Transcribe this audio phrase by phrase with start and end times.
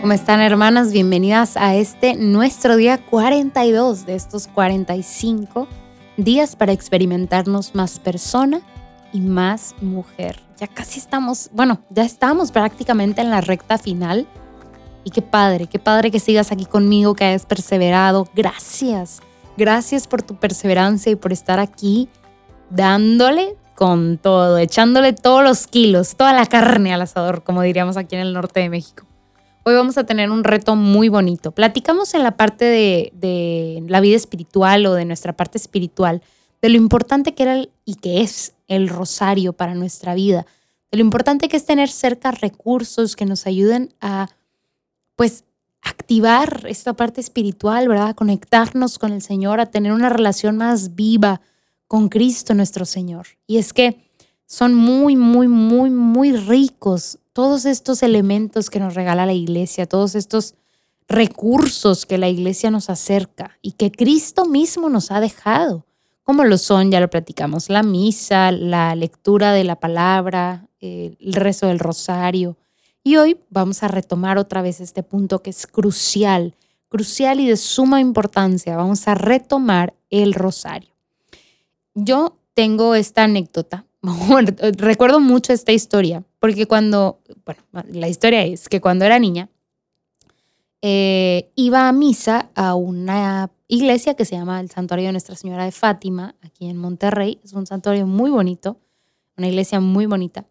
[0.00, 0.92] ¿Cómo están hermanas?
[0.92, 5.68] Bienvenidas a este nuestro día 42 de estos 45
[6.16, 8.62] días para experimentarnos más persona
[9.12, 10.40] y más mujer.
[10.58, 14.26] Ya casi estamos, bueno, ya estamos prácticamente en la recta final.
[15.04, 18.28] Y qué padre, qué padre que sigas aquí conmigo, que hayas perseverado.
[18.34, 19.20] Gracias,
[19.56, 22.08] gracias por tu perseverancia y por estar aquí
[22.70, 28.14] dándole con todo, echándole todos los kilos, toda la carne al asador, como diríamos aquí
[28.14, 29.06] en el norte de México.
[29.64, 31.52] Hoy vamos a tener un reto muy bonito.
[31.52, 36.20] Platicamos en la parte de, la vida espiritual o de nuestra parte espiritual,
[36.60, 40.44] de lo importante que era y que es el rosario para nuestra vida,
[40.92, 44.28] de lo importante que es tener cerca recursos que nos ayuden a,
[45.16, 45.44] pues,
[45.80, 48.08] activar esta parte espiritual, ¿verdad?
[48.08, 51.40] A conectarnos con el Señor, a tener una relación más viva
[51.90, 53.26] con Cristo nuestro Señor.
[53.48, 54.06] Y es que
[54.46, 60.14] son muy, muy, muy, muy ricos todos estos elementos que nos regala la iglesia, todos
[60.14, 60.54] estos
[61.08, 65.84] recursos que la iglesia nos acerca y que Cristo mismo nos ha dejado,
[66.22, 71.66] como lo son, ya lo platicamos, la misa, la lectura de la palabra, el rezo
[71.66, 72.56] del rosario.
[73.02, 76.54] Y hoy vamos a retomar otra vez este punto que es crucial,
[76.88, 78.76] crucial y de suma importancia.
[78.76, 80.89] Vamos a retomar el rosario.
[81.94, 83.86] Yo tengo esta anécdota
[84.78, 89.50] recuerdo mucho esta historia, porque cuando, bueno, la historia es que cuando era niña,
[90.82, 95.64] eh, iba a misa a una iglesia que se llama el Santuario de Nuestra Señora
[95.64, 97.38] de Fátima, aquí en Monterrey.
[97.44, 98.78] Es un santuario muy bonito,
[99.36, 100.46] una iglesia muy bonita.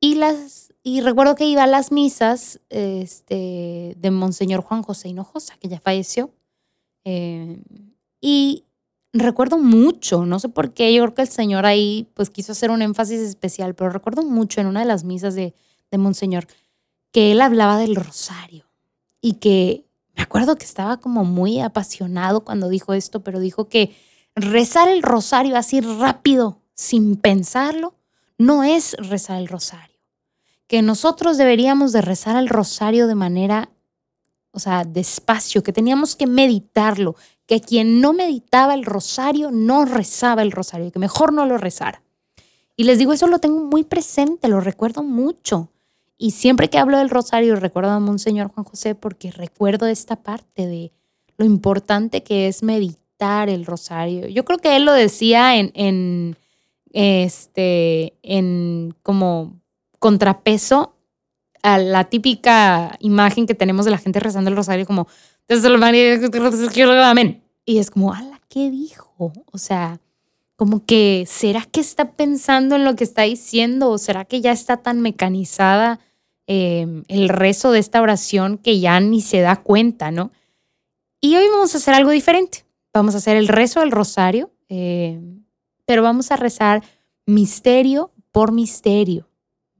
[0.00, 5.56] Y, las, y recuerdo que iba a las misas este, de Monseñor Juan José Hinojosa,
[5.56, 6.30] que ya falleció.
[7.06, 7.62] Eh,
[8.20, 8.64] y
[9.14, 12.70] recuerdo mucho, no sé por qué, yo creo que el Señor ahí pues quiso hacer
[12.70, 15.54] un énfasis especial, pero recuerdo mucho en una de las misas de,
[15.90, 16.46] de Monseñor
[17.12, 18.66] que él hablaba del rosario
[19.20, 23.96] y que me acuerdo que estaba como muy apasionado cuando dijo esto, pero dijo que
[24.34, 27.94] rezar el rosario así rápido, sin pensarlo,
[28.36, 29.96] no es rezar el rosario.
[30.66, 33.70] Que nosotros deberíamos de rezar el rosario de manera,
[34.50, 37.14] o sea, despacio, que teníamos que meditarlo,
[37.46, 42.02] que quien no meditaba el rosario no rezaba el rosario, que mejor no lo rezara.
[42.76, 45.70] Y les digo, eso lo tengo muy presente, lo recuerdo mucho.
[46.16, 50.66] Y siempre que hablo del rosario recuerdo a Monseñor Juan José porque recuerdo esta parte
[50.66, 50.92] de
[51.36, 54.28] lo importante que es meditar el rosario.
[54.28, 56.36] Yo creo que él lo decía en, en
[56.92, 59.60] este, en como
[59.98, 60.93] contrapeso
[61.64, 65.08] a la típica imagen que tenemos de la gente rezando el rosario como
[67.02, 67.42] amén.
[67.64, 69.32] Y es como, ala, ¿qué dijo?
[69.50, 69.98] O sea,
[70.56, 73.90] como que, ¿será que está pensando en lo que está diciendo?
[73.90, 76.00] ¿O será que ya está tan mecanizada
[76.46, 80.32] em, el rezo de esta oración que ya ni se da cuenta, ¿no?
[81.22, 82.66] Y hoy vamos a hacer algo diferente.
[82.92, 85.44] Vamos a hacer el rezo del rosario, em,
[85.86, 86.82] pero vamos a rezar
[87.24, 89.26] misterio por misterio.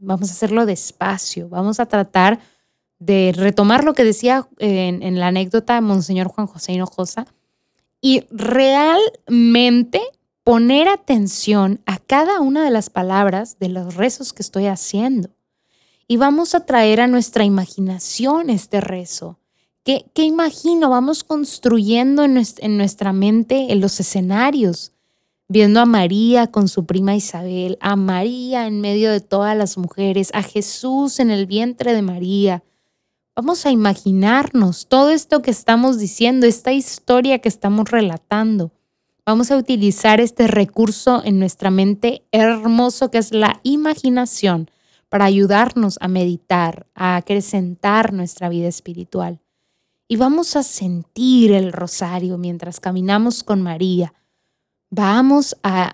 [0.04, 1.48] Vamos a hacerlo despacio.
[1.48, 2.40] Vamos a tratar
[2.98, 7.26] de retomar lo que decía en, la anécdota de Monseñor Juan José Hinojosa
[8.00, 10.00] y realmente
[10.42, 15.30] poner atención a cada una de las palabras de los rezos que estoy haciendo.
[16.06, 19.38] Y vamos a traer a nuestra imaginación este rezo.
[19.84, 20.90] ¿Qué, qué imagino?
[20.90, 24.93] Vamos construyendo en en nuestra mente en los escenarios,
[25.48, 30.30] viendo a María con su prima Isabel, a María en medio de todas las mujeres,
[30.34, 32.62] a Jesús en el vientre de María,
[33.36, 38.70] Vamos a imaginarnos todo esto que estamos diciendo, esta historia que estamos relatando.
[39.26, 44.70] Vamos a utilizar este recurso en nuestra mente hermoso que es la imaginación
[45.08, 49.40] para ayudarnos a meditar, a acrecentar nuestra vida espiritual.
[50.06, 54.14] Y vamos a sentir el rosario mientras caminamos con María.
[54.96, 55.92] Vamos a,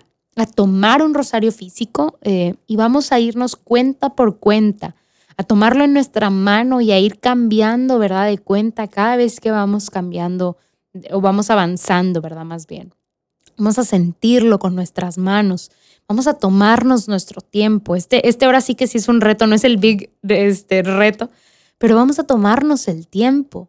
[0.55, 4.95] tomar un rosario físico eh, y vamos a irnos cuenta por cuenta
[5.37, 8.27] a tomarlo en nuestra mano y a ir cambiando, ¿verdad?
[8.27, 10.57] De cuenta cada vez que vamos cambiando
[11.11, 12.45] o vamos avanzando, ¿verdad?
[12.45, 12.93] Más bien.
[13.57, 15.71] Vamos a sentirlo con nuestras manos.
[16.07, 17.95] Vamos a tomarnos nuestro tiempo.
[17.95, 20.83] Este, este ahora sí que sí es un reto, no es el big de este
[20.83, 21.31] reto,
[21.79, 23.67] pero vamos a tomarnos el tiempo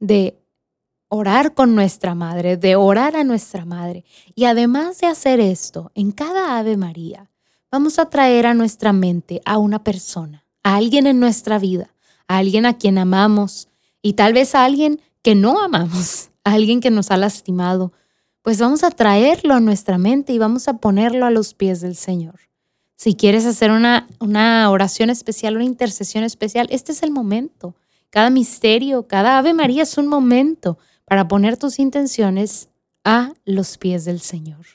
[0.00, 0.38] de
[1.08, 4.04] orar con nuestra madre, de orar a nuestra madre.
[4.34, 7.30] Y además de hacer esto, en cada Ave María,
[7.70, 11.94] vamos a traer a nuestra mente a una persona a alguien en nuestra vida,
[12.26, 13.68] a alguien a quien amamos
[14.02, 17.92] y tal vez a alguien que no amamos, a alguien que nos ha lastimado,
[18.42, 21.94] pues vamos a traerlo a nuestra mente y vamos a ponerlo a los pies del
[21.94, 22.40] Señor.
[22.96, 27.76] Si quieres hacer una, una oración especial, una intercesión especial, este es el momento.
[28.10, 32.68] Cada misterio, cada Ave María es un momento para poner tus intenciones
[33.04, 34.66] a los pies del Señor.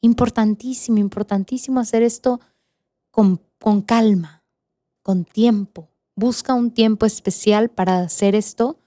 [0.00, 2.40] Importantísimo, importantísimo hacer esto
[3.10, 4.42] con, con calma,
[5.02, 5.88] con tiempo.
[6.16, 8.78] Busca un tiempo especial para hacer esto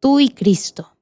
[0.00, 0.96] tú y Cristo.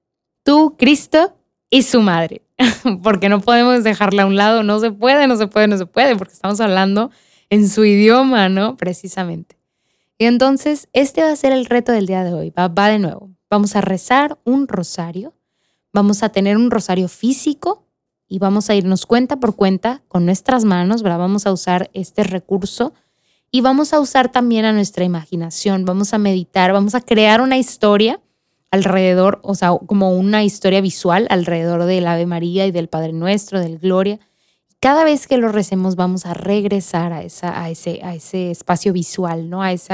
[0.45, 1.35] Tú, Cristo
[1.71, 2.43] y su madre.
[3.03, 4.63] porque no podemos dejarla a un lado.
[4.63, 7.11] No se puede, no se puede, no se puede, porque estamos hablando
[7.49, 8.77] en su idioma, ¿no?
[8.77, 9.57] Precisamente.
[10.19, 12.51] Y entonces, este va a ser el reto del día de hoy.
[12.51, 13.31] Va, va de nuevo.
[13.51, 15.35] Vamos a rezar un rosario.
[15.93, 17.85] Vamos a tener un rosario físico
[18.29, 21.03] y vamos a irnos cuenta por cuenta con nuestras manos.
[21.03, 22.95] Vamos a usar este recurso
[23.51, 25.85] y vamos a usar también a nuestra imaginación.
[25.85, 28.21] Vamos a meditar, vamos a crear una historia
[28.71, 33.59] alrededor, o sea, como una historia visual alrededor del Ave María y del Padre Nuestro,
[33.59, 34.21] del Gloria.
[34.79, 38.93] Cada vez que lo recemos vamos a regresar a, esa, a, ese, a ese espacio
[38.93, 39.61] visual, ¿no?
[39.61, 39.93] A ese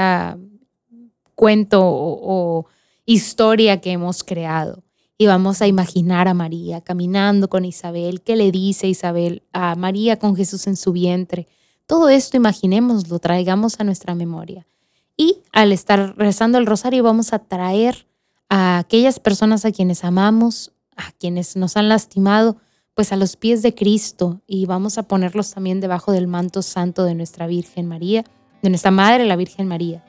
[1.33, 2.67] cuento o
[3.07, 4.83] historia que hemos creado.
[5.17, 8.21] Y vamos a imaginar a María caminando con Isabel.
[8.21, 11.47] ¿Qué le dice Isabel a María con Jesús en su vientre?
[11.87, 14.67] Todo esto imaginémoslo, traigamos a nuestra memoria.
[15.15, 18.05] Y al estar rezando el rosario vamos a traer
[18.49, 22.57] a aquellas personas a quienes amamos, a quienes nos han lastimado,
[22.93, 27.05] pues a los pies de Cristo y vamos a ponerlos también debajo del manto santo
[27.05, 28.25] de nuestra Virgen María,
[28.61, 30.03] de nuestra Madre la Virgen María.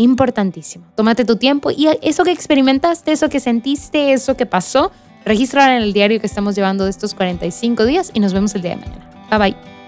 [0.00, 0.86] Importantísimo.
[0.96, 4.92] Tómate tu tiempo y eso que experimentaste, eso que sentiste, eso que pasó,
[5.26, 8.62] regístralo en el diario que estamos llevando de estos 45 días y nos vemos el
[8.62, 9.28] día de mañana.
[9.30, 9.79] Bye bye.